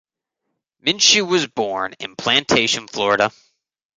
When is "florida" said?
2.87-3.31